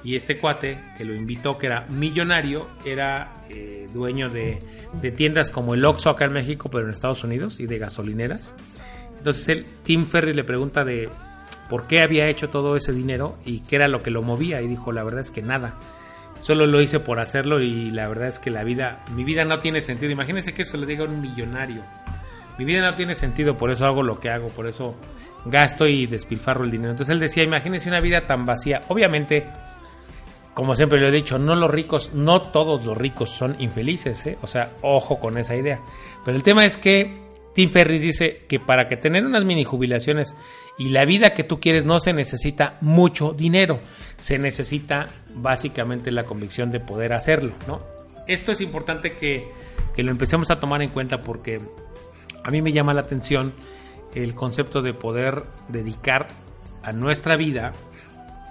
Y 0.03 0.15
este 0.15 0.37
cuate 0.37 0.79
que 0.97 1.05
lo 1.05 1.13
invitó, 1.13 1.57
que 1.57 1.67
era 1.67 1.85
millonario, 1.89 2.67
era 2.85 3.43
eh, 3.49 3.87
dueño 3.93 4.29
de, 4.29 4.59
de, 5.01 5.11
tiendas 5.11 5.51
como 5.51 5.73
el 5.73 5.83
Oxxo 5.83 6.09
acá 6.09 6.25
en 6.25 6.33
México, 6.33 6.69
pero 6.69 6.85
en 6.85 6.91
Estados 6.91 7.23
Unidos, 7.23 7.59
y 7.59 7.67
de 7.67 7.77
gasolineras. 7.77 8.55
Entonces 9.17 9.49
el 9.49 9.65
Tim 9.83 10.05
Ferry 10.05 10.33
le 10.33 10.45
pregunta 10.45 10.85
de 10.85 11.09
por 11.69 11.87
qué 11.87 12.01
había 12.01 12.27
hecho 12.27 12.49
todo 12.49 12.75
ese 12.75 12.93
dinero 12.93 13.37
y 13.45 13.59
qué 13.59 13.75
era 13.75 13.87
lo 13.87 14.01
que 14.01 14.11
lo 14.11 14.21
movía. 14.21 14.61
Y 14.61 14.67
dijo, 14.67 14.91
la 14.91 15.03
verdad 15.03 15.21
es 15.21 15.31
que 15.31 15.41
nada 15.41 15.75
Solo 16.41 16.65
lo 16.65 16.81
hice 16.81 16.99
por 16.99 17.19
hacerlo 17.19 17.61
y 17.61 17.89
la 17.89 18.07
verdad 18.07 18.27
es 18.29 18.39
que 18.39 18.49
la 18.49 18.63
vida, 18.63 19.03
mi 19.13 19.23
vida 19.23 19.43
no 19.43 19.59
tiene 19.59 19.81
sentido. 19.81 20.11
Imagínense 20.11 20.53
que 20.53 20.61
eso 20.61 20.77
le 20.77 20.85
diga 20.85 21.03
a 21.03 21.07
un 21.07 21.19
millonario. 21.21 21.83
Mi 22.57 22.65
vida 22.65 22.81
no 22.81 22.95
tiene 22.95 23.15
sentido, 23.15 23.57
por 23.57 23.71
eso 23.71 23.85
hago 23.85 24.03
lo 24.03 24.19
que 24.19 24.29
hago, 24.29 24.47
por 24.49 24.67
eso 24.67 24.95
gasto 25.45 25.85
y 25.85 26.05
despilfarro 26.05 26.63
el 26.63 26.71
dinero. 26.71 26.91
Entonces 26.91 27.13
él 27.13 27.19
decía, 27.19 27.43
imagínense 27.43 27.89
una 27.89 27.99
vida 27.99 28.25
tan 28.25 28.45
vacía. 28.45 28.81
Obviamente, 28.87 29.47
como 30.59 30.75
siempre 30.75 30.99
lo 30.99 31.07
he 31.07 31.11
dicho, 31.11 31.39
no 31.39 31.55
los 31.55 31.71
ricos, 31.71 32.13
no 32.13 32.41
todos 32.41 32.83
los 32.83 32.97
ricos 32.97 33.29
son 33.29 33.55
infelices, 33.61 34.25
¿eh? 34.25 34.37
o 34.41 34.45
sea, 34.45 34.73
ojo 34.81 35.17
con 35.17 35.37
esa 35.37 35.55
idea. 35.55 35.79
Pero 36.25 36.35
el 36.35 36.43
tema 36.43 36.65
es 36.65 36.75
que 36.75 37.17
Tim 37.55 37.69
Ferris 37.69 38.01
dice 38.01 38.41
que 38.45 38.59
para 38.59 38.85
que 38.89 38.97
tener 38.97 39.25
unas 39.25 39.45
mini 39.45 39.63
jubilaciones 39.63 40.35
y 40.77 40.89
la 40.89 41.05
vida 41.05 41.33
que 41.33 41.45
tú 41.45 41.61
quieres 41.61 41.85
no 41.85 41.99
se 41.99 42.11
necesita 42.11 42.77
mucho 42.81 43.31
dinero, 43.31 43.79
se 44.17 44.37
necesita 44.37 45.07
básicamente 45.33 46.11
la 46.11 46.25
convicción 46.25 46.71
de 46.71 46.81
poder 46.81 47.13
hacerlo. 47.13 47.53
Esto 48.27 48.51
es 48.51 48.59
importante 48.59 49.13
que, 49.13 49.47
que 49.95 50.03
lo 50.03 50.11
empecemos 50.11 50.51
a 50.51 50.59
tomar 50.59 50.81
en 50.81 50.89
cuenta 50.89 51.21
porque 51.21 51.61
a 52.43 52.51
mí 52.51 52.61
me 52.61 52.73
llama 52.73 52.93
la 52.93 52.99
atención 52.99 53.53
el 54.13 54.35
concepto 54.35 54.81
de 54.81 54.93
poder 54.93 55.41
dedicar 55.69 56.27
a 56.83 56.91
nuestra 56.91 57.37
vida 57.37 57.71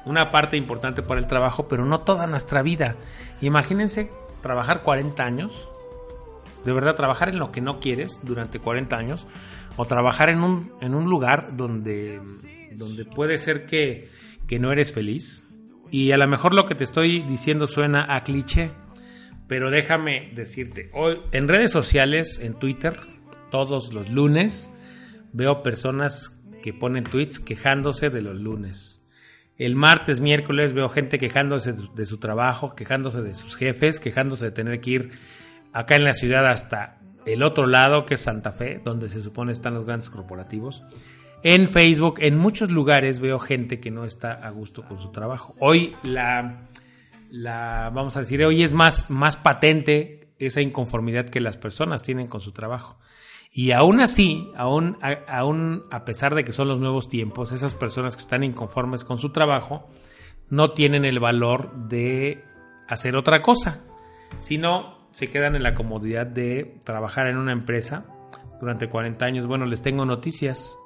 una 0.08 0.30
parte 0.30 0.56
importante 0.56 1.02
para 1.02 1.20
el 1.20 1.26
trabajo, 1.26 1.68
pero 1.68 1.84
no 1.84 2.00
toda 2.00 2.26
nuestra 2.26 2.62
vida. 2.62 2.96
Imagínense 3.40 4.10
trabajar 4.42 4.82
40 4.82 5.22
años, 5.22 5.68
de 6.64 6.72
verdad 6.72 6.94
trabajar 6.94 7.28
en 7.28 7.38
lo 7.38 7.52
que 7.52 7.60
no 7.60 7.78
quieres 7.78 8.20
durante 8.22 8.58
40 8.58 8.96
años, 8.96 9.28
o 9.76 9.84
trabajar 9.84 10.30
en 10.30 10.42
un, 10.42 10.72
en 10.80 10.94
un 10.94 11.04
lugar 11.04 11.56
donde, 11.56 12.20
donde 12.72 13.04
puede 13.04 13.38
ser 13.38 13.66
que, 13.66 14.08
que 14.46 14.58
no 14.58 14.72
eres 14.72 14.92
feliz. 14.92 15.46
Y 15.90 16.12
a 16.12 16.16
lo 16.16 16.26
mejor 16.26 16.54
lo 16.54 16.66
que 16.66 16.74
te 16.74 16.84
estoy 16.84 17.22
diciendo 17.22 17.66
suena 17.66 18.06
a 18.08 18.22
cliché, 18.24 18.72
pero 19.46 19.70
déjame 19.70 20.32
decirte, 20.34 20.90
hoy 20.92 21.20
en 21.32 21.48
redes 21.48 21.70
sociales, 21.70 22.40
en 22.42 22.54
Twitter, 22.54 22.98
todos 23.50 23.92
los 23.92 24.10
lunes, 24.10 24.70
veo 25.32 25.62
personas 25.62 26.38
que 26.62 26.72
ponen 26.72 27.04
tweets 27.04 27.40
quejándose 27.40 28.10
de 28.10 28.20
los 28.20 28.36
lunes. 28.36 28.98
El 29.58 29.74
martes, 29.74 30.20
miércoles 30.20 30.72
veo 30.72 30.88
gente 30.88 31.18
quejándose 31.18 31.72
de 31.72 32.06
su 32.06 32.18
trabajo, 32.18 32.76
quejándose 32.76 33.22
de 33.22 33.34
sus 33.34 33.56
jefes, 33.56 33.98
quejándose 33.98 34.46
de 34.46 34.50
tener 34.52 34.80
que 34.80 34.90
ir 34.90 35.10
acá 35.72 35.96
en 35.96 36.04
la 36.04 36.14
ciudad 36.14 36.46
hasta 36.46 37.00
el 37.26 37.42
otro 37.42 37.66
lado, 37.66 38.06
que 38.06 38.14
es 38.14 38.20
Santa 38.20 38.52
Fe, 38.52 38.80
donde 38.84 39.08
se 39.08 39.20
supone 39.20 39.50
están 39.50 39.74
los 39.74 39.84
grandes 39.84 40.10
corporativos. 40.10 40.84
En 41.42 41.66
Facebook, 41.68 42.16
en 42.20 42.38
muchos 42.38 42.70
lugares 42.70 43.18
veo 43.18 43.40
gente 43.40 43.80
que 43.80 43.90
no 43.90 44.04
está 44.04 44.32
a 44.32 44.50
gusto 44.50 44.84
con 44.84 45.00
su 45.00 45.10
trabajo. 45.10 45.54
Hoy 45.58 45.96
la, 46.04 46.68
la 47.30 47.90
vamos 47.92 48.16
a 48.16 48.20
decir, 48.20 48.44
hoy 48.44 48.62
es 48.62 48.72
más, 48.72 49.10
más 49.10 49.36
patente 49.36 50.30
esa 50.38 50.60
inconformidad 50.60 51.28
que 51.28 51.40
las 51.40 51.56
personas 51.56 52.02
tienen 52.02 52.28
con 52.28 52.40
su 52.40 52.52
trabajo. 52.52 52.98
Y 53.52 53.73
aún 53.73 54.00
así, 54.00 54.50
aún, 54.57 54.99
aún 55.26 55.85
a 55.90 56.05
pesar 56.05 56.35
de 56.35 56.45
que 56.45 56.52
son 56.52 56.69
los 56.69 56.81
nuevos 56.81 57.09
tiempos, 57.09 57.52
esas 57.52 57.75
personas 57.75 58.14
que 58.14 58.23
están 58.23 58.45
inconformes 58.45 59.05
con 59.05 59.19
su 59.19 59.33
trabajo 59.33 59.88
no 60.50 60.73
tienen 60.73 61.05
el 61.05 61.19
valor 61.19 61.88
de 61.88 62.45
hacer 62.88 63.17
otra 63.17 63.43
cosa, 63.43 63.85
sino 64.38 65.09
se 65.12 65.26
quedan 65.26 65.57
en 65.57 65.62
la 65.62 65.75
comodidad 65.75 66.26
de 66.26 66.78
trabajar 66.85 67.26
en 67.26 67.37
una 67.37 67.52
empresa 67.52 68.07
durante 68.61 68.88
40 68.88 69.25
años. 69.25 69.47
Bueno, 69.47 69.67
les 69.67 69.83
tengo 69.83 70.05
noticias. 70.05 70.78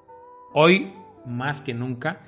Hoy, 0.54 0.92
más 1.26 1.62
que 1.62 1.74
nunca, 1.74 2.22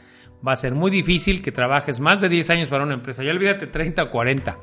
va 0.47 0.53
a 0.53 0.57
ser 0.57 0.75
muy 0.75 0.91
difícil 0.91 1.43
que 1.43 1.53
trabajes 1.53 2.01
más 2.01 2.21
de 2.21 2.29
10 2.29 2.51
años 2.51 2.69
para 2.69 2.85
una 2.85 2.95
empresa. 2.95 3.23
Ya 3.23 3.31
olvídate 3.31 3.67
30 3.67 4.03
o 4.03 4.11
40. 4.11 4.59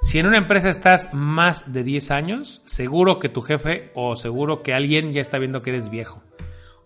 Si 0.00 0.18
en 0.18 0.26
una 0.26 0.38
empresa 0.38 0.68
estás 0.68 1.12
más 1.12 1.72
de 1.72 1.82
10 1.82 2.10
años, 2.10 2.62
seguro 2.64 3.18
que 3.18 3.28
tu 3.28 3.40
jefe 3.42 3.90
o 3.94 4.14
seguro 4.14 4.62
que 4.62 4.72
alguien 4.72 5.12
ya 5.12 5.20
está 5.20 5.38
viendo 5.38 5.60
que 5.60 5.70
eres 5.70 5.90
viejo. 5.90 6.22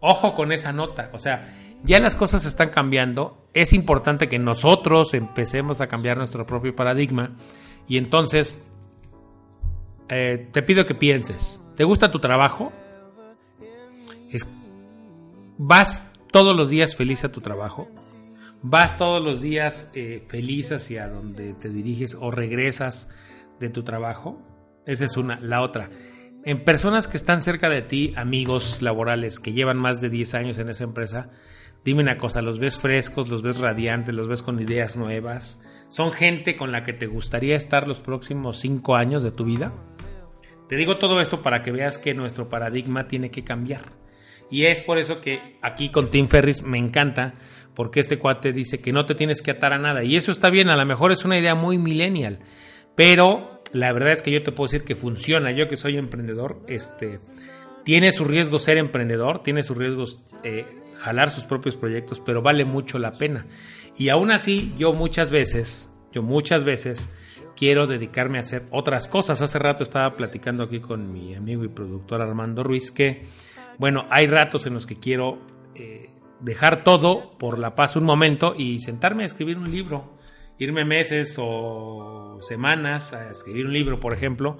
Ojo 0.00 0.34
con 0.34 0.52
esa 0.52 0.72
nota, 0.72 1.10
o 1.12 1.18
sea, 1.18 1.54
ya 1.84 2.00
las 2.00 2.14
cosas 2.14 2.44
están 2.44 2.70
cambiando, 2.70 3.48
es 3.54 3.72
importante 3.72 4.28
que 4.28 4.38
nosotros 4.38 5.14
empecemos 5.14 5.80
a 5.80 5.86
cambiar 5.86 6.16
nuestro 6.16 6.46
propio 6.46 6.74
paradigma 6.74 7.36
y 7.86 7.98
entonces 7.98 8.64
eh, 10.08 10.48
te 10.50 10.62
pido 10.62 10.84
que 10.84 10.94
pienses, 10.94 11.62
¿te 11.76 11.84
gusta 11.84 12.10
tu 12.10 12.18
trabajo? 12.18 12.72
¿Vas 15.58 16.10
todos 16.32 16.56
los 16.56 16.70
días 16.70 16.96
feliz 16.96 17.24
a 17.24 17.30
tu 17.30 17.40
trabajo? 17.40 17.88
Vas 18.62 18.96
todos 18.96 19.22
los 19.22 19.42
días 19.42 19.90
eh, 19.94 20.22
feliz 20.28 20.72
hacia 20.72 21.08
donde 21.08 21.54
te 21.54 21.68
diriges 21.68 22.16
o 22.18 22.30
regresas 22.30 23.10
de 23.60 23.68
tu 23.68 23.82
trabajo. 23.82 24.40
Esa 24.86 25.04
es 25.04 25.16
una. 25.16 25.38
La 25.40 25.62
otra, 25.62 25.90
en 26.44 26.64
personas 26.64 27.06
que 27.06 27.16
están 27.16 27.42
cerca 27.42 27.68
de 27.68 27.82
ti, 27.82 28.12
amigos 28.16 28.82
laborales 28.82 29.38
que 29.38 29.52
llevan 29.52 29.78
más 29.78 30.00
de 30.00 30.10
10 30.10 30.34
años 30.34 30.58
en 30.58 30.68
esa 30.68 30.84
empresa, 30.84 31.30
dime 31.84 32.02
una 32.02 32.18
cosa, 32.18 32.42
los 32.42 32.58
ves 32.58 32.78
frescos, 32.78 33.28
los 33.28 33.42
ves 33.42 33.58
radiantes, 33.58 34.14
los 34.14 34.26
ves 34.28 34.42
con 34.42 34.60
ideas 34.60 34.96
nuevas. 34.96 35.62
¿Son 35.88 36.10
gente 36.10 36.56
con 36.56 36.72
la 36.72 36.82
que 36.82 36.94
te 36.94 37.06
gustaría 37.06 37.54
estar 37.54 37.86
los 37.86 38.00
próximos 38.00 38.58
5 38.58 38.96
años 38.96 39.22
de 39.22 39.30
tu 39.30 39.44
vida? 39.44 39.72
Te 40.68 40.76
digo 40.76 40.98
todo 40.98 41.20
esto 41.20 41.42
para 41.42 41.62
que 41.62 41.70
veas 41.70 41.98
que 41.98 42.14
nuestro 42.14 42.48
paradigma 42.48 43.06
tiene 43.06 43.30
que 43.30 43.44
cambiar. 43.44 43.82
Y 44.52 44.66
es 44.66 44.82
por 44.82 44.98
eso 44.98 45.22
que 45.22 45.56
aquí 45.62 45.88
con 45.88 46.10
Tim 46.10 46.26
Ferris 46.26 46.62
me 46.62 46.76
encanta, 46.76 47.32
porque 47.74 48.00
este 48.00 48.18
cuate 48.18 48.52
dice 48.52 48.82
que 48.82 48.92
no 48.92 49.06
te 49.06 49.14
tienes 49.14 49.40
que 49.40 49.50
atar 49.50 49.72
a 49.72 49.78
nada. 49.78 50.04
Y 50.04 50.14
eso 50.14 50.30
está 50.30 50.50
bien, 50.50 50.68
a 50.68 50.76
lo 50.76 50.84
mejor 50.84 51.10
es 51.10 51.24
una 51.24 51.38
idea 51.38 51.54
muy 51.54 51.78
millennial, 51.78 52.40
pero 52.94 53.60
la 53.72 53.90
verdad 53.94 54.12
es 54.12 54.20
que 54.20 54.30
yo 54.30 54.42
te 54.42 54.52
puedo 54.52 54.70
decir 54.70 54.84
que 54.84 54.94
funciona. 54.94 55.52
Yo 55.52 55.68
que 55.68 55.76
soy 55.76 55.96
emprendedor, 55.96 56.60
este, 56.68 57.18
tiene 57.82 58.12
su 58.12 58.24
riesgo 58.24 58.58
ser 58.58 58.76
emprendedor, 58.76 59.42
tiene 59.42 59.62
sus 59.62 59.74
riesgos 59.74 60.20
eh, 60.44 60.66
jalar 60.98 61.30
sus 61.30 61.44
propios 61.44 61.78
proyectos, 61.78 62.20
pero 62.20 62.42
vale 62.42 62.66
mucho 62.66 62.98
la 62.98 63.12
pena. 63.12 63.46
Y 63.96 64.10
aún 64.10 64.30
así, 64.30 64.74
yo 64.76 64.92
muchas 64.92 65.30
veces, 65.30 65.90
yo 66.12 66.22
muchas 66.22 66.64
veces 66.64 67.08
quiero 67.56 67.86
dedicarme 67.86 68.36
a 68.36 68.42
hacer 68.42 68.64
otras 68.70 69.08
cosas. 69.08 69.40
Hace 69.40 69.58
rato 69.58 69.82
estaba 69.82 70.14
platicando 70.14 70.64
aquí 70.64 70.80
con 70.80 71.10
mi 71.10 71.34
amigo 71.34 71.64
y 71.64 71.68
productor 71.68 72.20
Armando 72.20 72.62
Ruiz 72.62 72.92
que 72.92 73.28
bueno, 73.78 74.06
hay 74.10 74.26
ratos 74.26 74.66
en 74.66 74.74
los 74.74 74.86
que 74.86 74.96
quiero 74.96 75.38
eh, 75.74 76.10
dejar 76.40 76.84
todo 76.84 77.36
por 77.38 77.58
la 77.58 77.74
paz 77.74 77.96
un 77.96 78.04
momento 78.04 78.54
y 78.56 78.80
sentarme 78.80 79.22
a 79.22 79.26
escribir 79.26 79.58
un 79.58 79.70
libro, 79.70 80.16
irme 80.58 80.84
meses 80.84 81.36
o 81.38 82.38
semanas 82.40 83.12
a 83.12 83.30
escribir 83.30 83.66
un 83.66 83.72
libro, 83.72 84.00
por 84.00 84.12
ejemplo, 84.12 84.58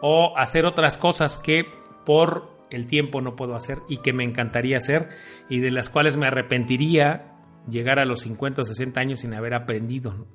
o 0.00 0.36
hacer 0.36 0.66
otras 0.66 0.98
cosas 0.98 1.38
que 1.38 1.64
por 2.04 2.54
el 2.70 2.86
tiempo 2.86 3.20
no 3.20 3.36
puedo 3.36 3.54
hacer 3.54 3.80
y 3.88 3.98
que 3.98 4.12
me 4.12 4.24
encantaría 4.24 4.76
hacer 4.76 5.08
y 5.48 5.60
de 5.60 5.70
las 5.70 5.90
cuales 5.90 6.16
me 6.16 6.26
arrepentiría 6.26 7.32
llegar 7.68 7.98
a 7.98 8.04
los 8.04 8.20
50 8.20 8.62
o 8.62 8.64
60 8.64 9.00
años 9.00 9.20
sin 9.20 9.34
haber 9.34 9.54
aprendido 9.54 10.26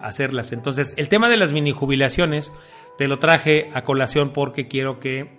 a 0.00 0.06
hacerlas. 0.06 0.52
Entonces, 0.52 0.94
el 0.96 1.08
tema 1.08 1.28
de 1.28 1.36
las 1.36 1.52
mini 1.52 1.72
jubilaciones 1.72 2.52
te 2.98 3.08
lo 3.08 3.18
traje 3.18 3.70
a 3.74 3.82
colación 3.82 4.32
porque 4.32 4.68
quiero 4.68 5.00
que 5.00 5.38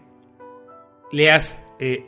leas 1.11 1.63
eh, 1.79 2.05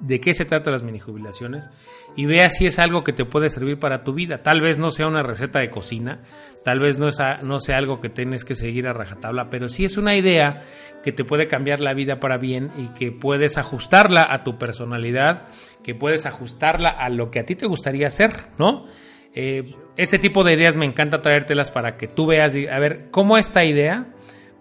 de 0.00 0.20
qué 0.20 0.34
se 0.34 0.44
trata 0.44 0.70
las 0.70 0.82
mini 0.82 0.98
jubilaciones 0.98 1.68
y 2.16 2.26
vea 2.26 2.50
si 2.50 2.66
es 2.66 2.78
algo 2.78 3.04
que 3.04 3.12
te 3.12 3.24
puede 3.24 3.48
servir 3.50 3.78
para 3.78 4.02
tu 4.02 4.14
vida. 4.14 4.42
Tal 4.42 4.60
vez 4.60 4.78
no 4.78 4.90
sea 4.90 5.06
una 5.06 5.22
receta 5.22 5.60
de 5.60 5.70
cocina, 5.70 6.22
tal 6.64 6.80
vez 6.80 6.98
no, 6.98 7.08
no 7.42 7.60
sea 7.60 7.76
algo 7.76 8.00
que 8.00 8.08
tienes 8.08 8.44
que 8.44 8.54
seguir 8.54 8.86
a 8.86 8.92
rajatabla, 8.92 9.50
pero 9.50 9.68
sí 9.68 9.84
es 9.84 9.96
una 9.96 10.16
idea 10.16 10.62
que 11.02 11.12
te 11.12 11.24
puede 11.24 11.48
cambiar 11.48 11.80
la 11.80 11.94
vida 11.94 12.20
para 12.20 12.38
bien 12.38 12.70
y 12.76 12.88
que 12.88 13.12
puedes 13.12 13.58
ajustarla 13.58 14.26
a 14.28 14.42
tu 14.42 14.58
personalidad, 14.58 15.48
que 15.82 15.94
puedes 15.94 16.26
ajustarla 16.26 16.90
a 16.90 17.08
lo 17.08 17.30
que 17.30 17.40
a 17.40 17.46
ti 17.46 17.54
te 17.54 17.66
gustaría 17.66 18.06
hacer, 18.06 18.30
¿no? 18.58 18.86
Eh, 19.34 19.64
este 19.96 20.18
tipo 20.18 20.42
de 20.42 20.54
ideas 20.54 20.76
me 20.76 20.86
encanta 20.86 21.22
traértelas 21.22 21.70
para 21.70 21.96
que 21.96 22.08
tú 22.08 22.26
veas, 22.26 22.54
a 22.54 22.78
ver, 22.78 23.10
cómo 23.10 23.38
esta 23.38 23.64
idea 23.64 24.12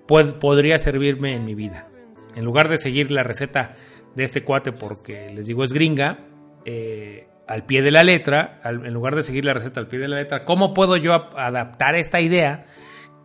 podría 0.06 0.78
servirme 0.78 1.36
en 1.36 1.46
mi 1.46 1.56
vida. 1.56 1.88
En 2.36 2.46
lugar 2.46 2.70
de 2.70 2.78
seguir 2.78 3.12
la 3.12 3.24
receta 3.24 3.76
de 4.16 4.24
este 4.24 4.44
cuate 4.44 4.72
porque 4.72 5.30
les 5.34 5.48
digo 5.48 5.64
es 5.64 5.74
gringa, 5.74 6.20
eh, 6.66 7.28
al 7.48 7.66
pie 7.66 7.82
de 7.82 7.90
la 7.90 8.04
letra, 8.04 8.62
en 8.64 8.94
lugar 8.94 9.16
de 9.16 9.24
seguir 9.24 9.44
la 9.44 9.54
receta 9.54 9.80
al 9.80 9.88
pie 9.88 9.98
de 9.98 10.08
la 10.08 10.18
letra, 10.18 10.46
¿cómo 10.46 10.74
puedo 10.74 10.98
yo 10.98 11.14
adaptar 11.14 11.96
esta 11.96 12.22
idea 12.22 12.64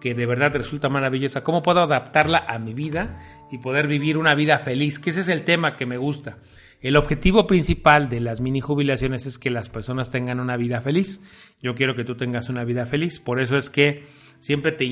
que 0.01 0.15
de 0.15 0.25
verdad 0.25 0.55
resulta 0.55 0.89
maravillosa? 0.89 1.45
¿Cómo 1.45 1.61
puedo 1.61 1.81
adaptarla 1.81 2.45
a 2.49 2.59
mi 2.59 2.73
vida 2.73 3.19
y 3.53 3.59
poder 3.59 3.87
vivir 3.87 4.17
una 4.17 4.35
vida 4.35 4.59
feliz? 4.59 4.99
Que 4.99 5.11
ese 5.11 5.21
es 5.21 5.29
el 5.29 5.43
tema 5.45 5.77
que 5.77 5.85
me 5.85 5.99
gusta. 5.99 6.39
El 6.81 6.97
objetivo 6.97 7.47
principal 7.47 8.09
de 8.09 8.21
las 8.21 8.41
mini 8.41 8.61
jubilaciones 8.61 9.27
es 9.27 9.39
que 9.39 9.51
las 9.51 9.69
personas 9.69 10.11
tengan 10.11 10.41
una 10.41 10.57
vida 10.57 10.81
feliz. 10.81 11.23
Yo 11.61 11.75
quiero 11.75 11.95
que 11.95 12.05
tú 12.05 12.17
tengas 12.17 12.49
una 12.49 12.65
vida 12.65 12.87
feliz, 12.87 13.21
por 13.21 13.41
eso 13.41 13.59
es 13.59 13.69
que 13.69 14.07
siempre 14.39 14.73
te 14.73 14.85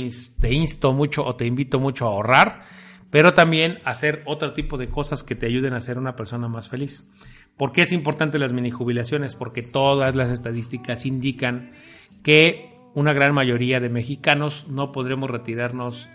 insto 0.52 0.92
mucho 0.92 1.24
o 1.24 1.36
te 1.36 1.46
invito 1.46 1.80
mucho 1.80 2.06
a 2.06 2.10
ahorrar 2.10 2.81
pero 3.12 3.34
también 3.34 3.78
hacer 3.84 4.22
otro 4.24 4.54
tipo 4.54 4.78
de 4.78 4.88
cosas 4.88 5.22
que 5.22 5.34
te 5.34 5.44
ayuden 5.44 5.74
a 5.74 5.82
ser 5.82 5.98
una 5.98 6.16
persona 6.16 6.48
más 6.48 6.70
feliz. 6.70 7.06
¿Por 7.58 7.70
qué 7.70 7.82
es 7.82 7.92
importante 7.92 8.38
las 8.38 8.54
mini 8.54 8.70
jubilaciones? 8.70 9.36
Porque 9.36 9.60
todas 9.60 10.14
las 10.16 10.30
estadísticas 10.30 11.04
indican 11.04 11.72
que 12.24 12.70
una 12.94 13.12
gran 13.12 13.34
mayoría 13.34 13.80
de 13.80 13.90
mexicanos 13.90 14.66
no 14.66 14.92
podremos 14.92 15.30
retirarnos 15.30 16.08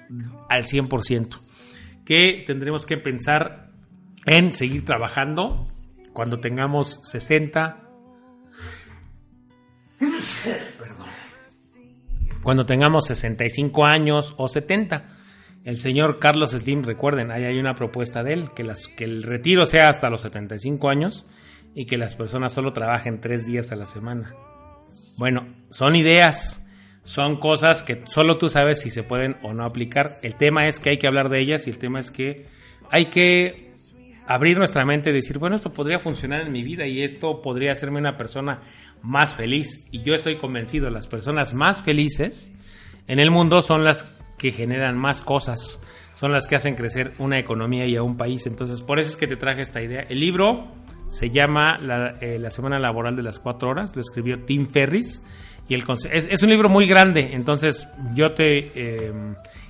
al 0.49 0.63
100%, 0.63 1.37
que 2.03 2.43
tendremos 2.47 2.87
que 2.87 2.97
pensar 2.97 3.69
en 4.25 4.55
seguir 4.55 4.83
trabajando 4.83 5.61
cuando 6.13 6.39
tengamos 6.39 6.99
60, 7.03 7.89
perdón, 10.79 11.07
cuando 12.41 12.65
tengamos 12.65 13.05
65 13.05 13.85
años 13.85 14.33
o 14.37 14.47
70 14.47 15.16
el 15.63 15.79
señor 15.79 16.19
Carlos 16.19 16.51
Slim, 16.51 16.83
recuerden, 16.83 17.31
ahí 17.31 17.43
hay 17.43 17.59
una 17.59 17.75
propuesta 17.75 18.23
de 18.23 18.33
él, 18.33 18.49
que, 18.55 18.63
las, 18.63 18.87
que 18.87 19.03
el 19.03 19.23
retiro 19.23 19.65
sea 19.65 19.89
hasta 19.89 20.09
los 20.09 20.21
75 20.21 20.89
años 20.89 21.25
y 21.75 21.85
que 21.85 21.97
las 21.97 22.15
personas 22.15 22.53
solo 22.53 22.73
trabajen 22.73 23.21
tres 23.21 23.45
días 23.45 23.71
a 23.71 23.75
la 23.75 23.85
semana. 23.85 24.33
Bueno, 25.17 25.47
son 25.69 25.95
ideas, 25.95 26.65
son 27.03 27.39
cosas 27.39 27.83
que 27.83 28.03
solo 28.07 28.37
tú 28.37 28.49
sabes 28.49 28.81
si 28.81 28.89
se 28.89 29.03
pueden 29.03 29.35
o 29.41 29.53
no 29.53 29.63
aplicar. 29.63 30.11
El 30.23 30.35
tema 30.35 30.67
es 30.67 30.79
que 30.79 30.91
hay 30.91 30.97
que 30.97 31.07
hablar 31.07 31.29
de 31.29 31.41
ellas 31.41 31.67
y 31.67 31.69
el 31.69 31.77
tema 31.77 31.99
es 31.99 32.11
que 32.11 32.45
hay 32.89 33.09
que 33.09 33.73
abrir 34.27 34.57
nuestra 34.57 34.85
mente 34.85 35.09
y 35.09 35.13
decir, 35.13 35.39
bueno, 35.39 35.55
esto 35.55 35.71
podría 35.71 35.99
funcionar 35.99 36.41
en 36.41 36.51
mi 36.51 36.63
vida 36.63 36.85
y 36.85 37.01
esto 37.01 37.41
podría 37.41 37.71
hacerme 37.71 37.99
una 37.99 38.17
persona 38.17 38.61
más 39.01 39.35
feliz. 39.35 39.87
Y 39.91 40.03
yo 40.03 40.13
estoy 40.13 40.37
convencido, 40.37 40.89
las 40.89 41.07
personas 41.07 41.53
más 41.53 41.81
felices 41.81 42.53
en 43.07 43.19
el 43.19 43.31
mundo 43.31 43.61
son 43.61 43.83
las 43.83 44.03
que 44.37 44.51
generan 44.51 44.97
más 44.97 45.21
cosas, 45.21 45.81
son 46.15 46.31
las 46.31 46.47
que 46.47 46.55
hacen 46.55 46.75
crecer 46.75 47.13
una 47.19 47.39
economía 47.39 47.85
y 47.85 47.95
a 47.95 48.03
un 48.03 48.17
país. 48.17 48.45
Entonces, 48.47 48.81
por 48.81 48.99
eso 48.99 49.09
es 49.09 49.17
que 49.17 49.27
te 49.27 49.35
traje 49.35 49.61
esta 49.61 49.81
idea. 49.81 50.01
El 50.09 50.19
libro 50.19 50.67
se 51.09 51.29
llama 51.29 51.77
La, 51.79 52.17
eh, 52.21 52.43
Semana 52.49 52.79
Laboral 52.79 53.15
de 53.15 53.23
las 53.23 53.39
Cuatro 53.39 53.69
Horas, 53.69 53.95
lo 53.95 54.01
escribió 54.01 54.39
Tim 54.39 54.67
Ferris. 54.67 55.21
Y 55.69 55.73
el 55.73 55.83
es, 56.11 56.43
un 56.43 56.49
libro 56.49 56.69
muy 56.69 56.87
grande, 56.87 57.31
entonces 57.33 57.89
yo 58.15 58.31
te 58.31 58.71
eh, 58.73 59.11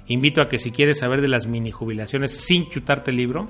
invito 0.06 0.44
a 0.44 0.48
que 0.48 0.60
si 0.60 0.70
quieres 0.70 1.00
saber 1.00 1.22
de 1.22 1.28
las 1.28 1.48
mini 1.48 1.72
jubilaciones 1.72 2.38
sin 2.38 2.70
chutarte 2.70 3.10
el 3.10 3.18
libro, 3.18 3.48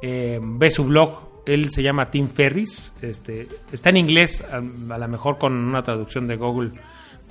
eh, 0.00 0.40
ve 0.42 0.70
su 0.70 0.84
blog, 0.84 1.42
él 1.44 1.70
se 1.70 1.82
llama 1.82 2.10
Tim 2.10 2.28
Ferris, 2.28 2.96
este, 3.02 3.48
está 3.70 3.90
en 3.90 3.98
inglés, 3.98 4.42
a, 4.50 4.60
lo 4.60 5.08
mejor 5.08 5.36
con 5.36 5.52
una 5.52 5.82
traducción 5.82 6.26
de 6.26 6.36
Google 6.36 6.70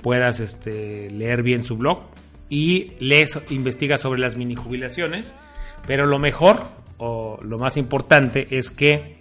puedas 0.02 0.38
este, 0.38 1.10
leer 1.10 1.42
bien 1.42 1.64
su 1.64 1.76
blog 1.76 2.04
y 2.48 2.92
lees, 3.00 3.38
investiga 3.50 3.98
sobre 3.98 4.20
las 4.20 4.36
mini 4.36 4.54
jubilaciones, 4.54 5.34
pero 5.86 6.06
lo 6.06 6.18
mejor 6.18 6.62
o 6.98 7.38
lo 7.42 7.58
más 7.58 7.76
importante 7.76 8.56
es 8.56 8.70
que 8.70 9.18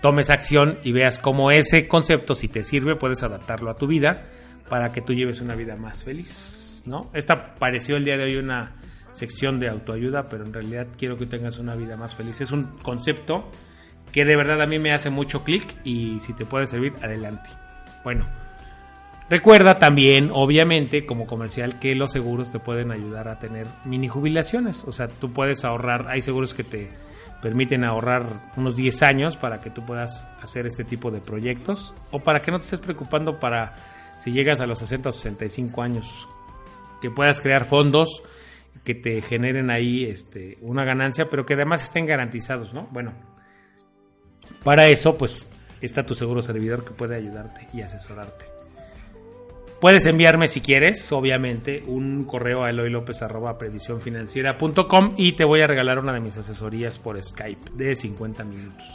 tomes 0.00 0.30
acción 0.30 0.78
y 0.82 0.92
veas 0.92 1.18
cómo 1.18 1.50
ese 1.50 1.88
concepto, 1.88 2.34
si 2.34 2.48
te 2.48 2.64
sirve, 2.64 2.96
puedes 2.96 3.22
adaptarlo 3.22 3.70
a 3.70 3.76
tu 3.76 3.86
vida 3.86 4.26
para 4.68 4.92
que 4.92 5.00
tú 5.00 5.14
lleves 5.14 5.40
una 5.40 5.54
vida 5.54 5.76
más 5.76 6.04
feliz, 6.04 6.82
¿no? 6.86 7.10
Esta 7.14 7.54
pareció 7.54 7.96
el 7.96 8.04
día 8.04 8.16
de 8.16 8.24
hoy 8.24 8.36
una 8.36 8.76
sección 9.12 9.60
de 9.60 9.68
autoayuda, 9.68 10.26
pero 10.26 10.44
en 10.44 10.52
realidad 10.52 10.88
quiero 10.96 11.16
que 11.16 11.26
tengas 11.26 11.58
una 11.58 11.76
vida 11.76 11.96
más 11.96 12.14
feliz. 12.14 12.40
Es 12.40 12.50
un 12.50 12.78
concepto 12.82 13.50
que 14.10 14.24
de 14.24 14.36
verdad 14.36 14.60
a 14.60 14.66
mí 14.66 14.78
me 14.78 14.92
hace 14.92 15.10
mucho 15.10 15.44
clic 15.44 15.76
y 15.84 16.18
si 16.20 16.32
te 16.32 16.44
puede 16.44 16.66
servir, 16.66 16.94
adelante. 17.02 17.50
Bueno, 18.04 18.26
recuerda 19.32 19.78
también, 19.78 20.30
obviamente, 20.30 21.06
como 21.06 21.26
comercial, 21.26 21.78
que 21.78 21.94
los 21.94 22.12
seguros 22.12 22.52
te 22.52 22.58
pueden 22.58 22.92
ayudar 22.92 23.28
a 23.28 23.38
tener 23.38 23.66
mini 23.86 24.06
jubilaciones. 24.06 24.84
O 24.84 24.92
sea, 24.92 25.08
tú 25.08 25.32
puedes 25.32 25.64
ahorrar, 25.64 26.06
hay 26.10 26.20
seguros 26.20 26.52
que 26.52 26.64
te 26.64 26.90
permiten 27.40 27.82
ahorrar 27.82 28.26
unos 28.58 28.76
10 28.76 29.02
años 29.02 29.38
para 29.38 29.62
que 29.62 29.70
tú 29.70 29.86
puedas 29.86 30.28
hacer 30.42 30.66
este 30.66 30.84
tipo 30.84 31.10
de 31.10 31.22
proyectos 31.22 31.94
o 32.10 32.20
para 32.20 32.40
que 32.40 32.50
no 32.50 32.58
te 32.58 32.64
estés 32.64 32.80
preocupando 32.80 33.40
para 33.40 33.74
si 34.18 34.32
llegas 34.32 34.60
a 34.60 34.66
los 34.66 34.78
60 34.78 35.08
o 35.08 35.12
65 35.12 35.82
años 35.82 36.28
que 37.00 37.10
puedas 37.10 37.40
crear 37.40 37.64
fondos 37.64 38.22
que 38.84 38.94
te 38.94 39.22
generen 39.22 39.70
ahí 39.70 40.04
este, 40.04 40.58
una 40.60 40.84
ganancia, 40.84 41.30
pero 41.30 41.46
que 41.46 41.54
además 41.54 41.84
estén 41.84 42.04
garantizados, 42.04 42.74
¿no? 42.74 42.86
Bueno, 42.90 43.14
para 44.62 44.88
eso 44.88 45.16
pues 45.16 45.48
está 45.80 46.04
tu 46.04 46.14
seguro 46.14 46.42
servidor 46.42 46.84
que 46.84 46.92
puede 46.92 47.16
ayudarte 47.16 47.66
y 47.72 47.80
asesorarte. 47.80 48.61
Puedes 49.82 50.06
enviarme 50.06 50.46
si 50.46 50.60
quieres, 50.60 51.10
obviamente, 51.10 51.82
un 51.84 52.22
correo 52.22 52.62
a 52.62 52.70
eloylopez.com 52.70 55.14
y 55.16 55.32
te 55.32 55.44
voy 55.44 55.60
a 55.60 55.66
regalar 55.66 55.98
una 55.98 56.12
de 56.12 56.20
mis 56.20 56.38
asesorías 56.38 57.00
por 57.00 57.20
Skype 57.20 57.72
de 57.74 57.96
50 57.96 58.44
minutos. 58.44 58.86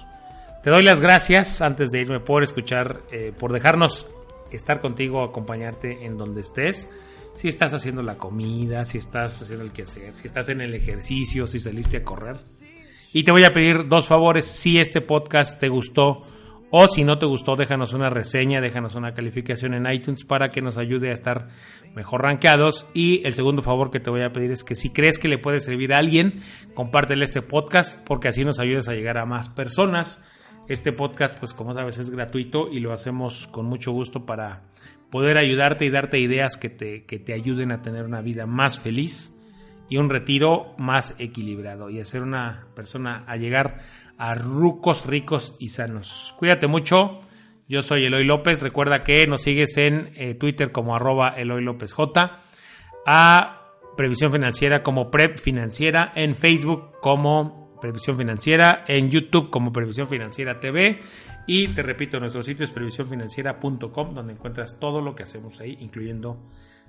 Te 0.63 0.69
doy 0.69 0.83
las 0.83 1.01
gracias 1.01 1.61
antes 1.61 1.91
de 1.91 1.99
irme 1.99 2.21
por 2.21 2.41
escuchar, 2.41 3.01
eh, 3.11 3.33
por 3.37 3.51
dejarnos 3.51 4.07
estar 4.49 4.79
contigo, 4.79 5.23
acompañarte 5.23 6.05
en 6.05 6.17
donde 6.17 6.39
estés. 6.39 6.89
Si 7.35 7.49
estás 7.49 7.73
haciendo 7.73 8.01
la 8.01 8.15
comida, 8.15 8.85
si 8.85 8.97
estás 8.97 9.41
haciendo 9.41 9.65
el 9.65 9.73
quehacer, 9.73 10.13
si 10.13 10.25
estás 10.25 10.47
en 10.47 10.61
el 10.61 10.73
ejercicio, 10.73 11.47
si 11.47 11.59
saliste 11.59 11.97
a 11.97 12.03
correr. 12.05 12.37
Y 13.11 13.25
te 13.25 13.33
voy 13.33 13.43
a 13.43 13.51
pedir 13.51 13.89
dos 13.89 14.07
favores. 14.07 14.45
Si 14.45 14.77
este 14.77 15.01
podcast 15.01 15.59
te 15.59 15.67
gustó, 15.67 16.21
o 16.69 16.87
si 16.89 17.05
no 17.05 17.17
te 17.17 17.25
gustó, 17.25 17.55
déjanos 17.55 17.93
una 17.93 18.09
reseña, 18.09 18.59
déjanos 18.59 18.95
una 18.95 19.13
calificación 19.13 19.73
en 19.73 19.89
iTunes 19.89 20.25
para 20.25 20.49
que 20.49 20.61
nos 20.61 20.77
ayude 20.77 21.09
a 21.09 21.13
estar 21.13 21.47
mejor 21.95 22.23
rankeados. 22.23 22.87
Y 22.93 23.25
el 23.25 23.33
segundo 23.33 23.61
favor 23.61 23.89
que 23.89 24.01
te 24.01 24.09
voy 24.09 24.21
a 24.21 24.33
pedir 24.33 24.51
es 24.51 24.65
que 24.65 24.75
si 24.75 24.91
crees 24.91 25.17
que 25.17 25.29
le 25.29 25.37
puede 25.37 25.61
servir 25.61 25.93
a 25.93 25.99
alguien, 25.99 26.41
compártele 26.73 27.23
este 27.23 27.41
podcast 27.41 28.05
porque 28.05 28.27
así 28.27 28.43
nos 28.43 28.59
ayudas 28.59 28.89
a 28.89 28.93
llegar 28.93 29.17
a 29.17 29.25
más 29.25 29.47
personas. 29.47 30.25
Este 30.67 30.91
podcast, 30.91 31.39
pues 31.39 31.53
como 31.53 31.73
sabes, 31.73 31.99
es 31.99 32.09
gratuito 32.09 32.69
y 32.69 32.81
lo 32.81 32.91
hacemos 32.91 33.47
con 33.47 33.65
mucho 33.65 33.93
gusto 33.93 34.25
para 34.25 34.63
poder 35.09 35.37
ayudarte 35.37 35.85
y 35.85 35.89
darte 35.89 36.19
ideas 36.19 36.57
que 36.57 36.69
te, 36.69 37.05
que 37.05 37.17
te 37.17 37.33
ayuden 37.33 37.71
a 37.71 37.81
tener 37.81 38.03
una 38.03 38.19
vida 38.19 38.45
más 38.45 38.77
feliz 38.77 39.33
y 39.89 39.95
un 39.95 40.09
retiro 40.09 40.75
más 40.77 41.15
equilibrado 41.17 41.89
y 41.89 42.01
a 42.01 42.05
ser 42.05 42.21
una 42.21 42.65
persona 42.75 43.23
a 43.25 43.37
llegar 43.37 43.79
a 44.17 44.35
rucos 44.35 45.05
ricos 45.05 45.55
y 45.59 45.69
sanos. 45.69 46.33
Cuídate 46.37 46.67
mucho. 46.67 47.21
Yo 47.67 47.81
soy 47.81 48.05
Eloy 48.05 48.25
López. 48.25 48.61
Recuerda 48.61 49.03
que 49.03 49.27
nos 49.27 49.41
sigues 49.41 49.77
en 49.77 50.11
eh, 50.15 50.35
Twitter 50.35 50.71
como 50.71 50.95
arroba 50.95 51.29
Eloy 51.29 51.63
López 51.63 51.93
J. 51.93 52.41
A 53.05 53.61
Previsión 53.95 54.31
Financiera 54.31 54.83
como 54.83 55.11
Prep 55.11 55.37
Financiera. 55.37 56.11
En 56.15 56.35
Facebook 56.35 56.99
como 57.01 57.77
Previsión 57.81 58.17
Financiera. 58.17 58.85
En 58.87 59.09
YouTube 59.09 59.49
como 59.49 59.71
Previsión 59.71 60.07
Financiera 60.07 60.59
TV. 60.59 61.01
Y 61.45 61.69
te 61.69 61.81
repito, 61.81 62.19
nuestro 62.19 62.43
sitio 62.43 62.65
es 62.65 62.71
previsiónfinanciera.com 62.71 64.13
donde 64.13 64.33
encuentras 64.33 64.79
todo 64.79 65.01
lo 65.01 65.15
que 65.15 65.23
hacemos 65.23 65.59
ahí, 65.61 65.77
incluyendo 65.79 66.45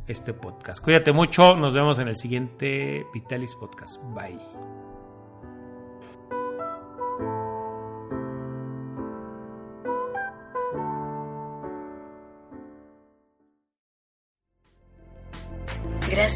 este 0.09 0.33
podcast. 0.33 0.83
Cuídate 0.83 1.13
mucho. 1.13 1.55
Nos 1.55 1.75
vemos 1.75 1.99
en 2.01 2.09
el 2.09 2.17
siguiente 2.17 3.05
Vitalis 3.15 3.55
Podcast. 3.55 4.03
Bye. 4.15 4.88